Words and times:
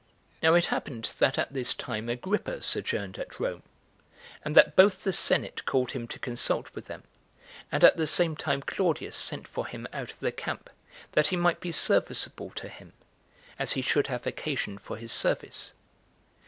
2. 0.41 0.47
Now 0.47 0.53
it 0.55 0.65
happened 0.65 1.13
that 1.19 1.37
at 1.37 1.53
this 1.53 1.75
time 1.75 2.09
Agrippa 2.09 2.63
sojourned 2.63 3.19
at 3.19 3.39
Rome, 3.39 3.61
and 4.43 4.55
that 4.55 4.75
both 4.75 5.03
the 5.03 5.13
senate 5.13 5.63
called 5.65 5.91
him 5.91 6.07
to 6.07 6.17
consult 6.17 6.73
with 6.73 6.85
them, 6.85 7.03
and 7.71 7.83
at 7.83 7.97
the 7.97 8.07
same 8.07 8.35
time 8.35 8.63
Claudius 8.63 9.15
sent 9.15 9.47
for 9.47 9.67
him 9.67 9.85
out 9.93 10.11
of 10.11 10.17
the 10.17 10.31
camp, 10.31 10.71
that 11.11 11.27
he 11.27 11.35
might 11.35 11.59
be 11.59 11.71
serviceable 11.71 12.49
to 12.55 12.67
him, 12.67 12.93
as 13.59 13.73
he 13.73 13.83
should 13.83 14.07
have 14.07 14.25
occasion 14.25 14.79
for 14.79 14.97
his 14.97 15.11
service. 15.11 15.71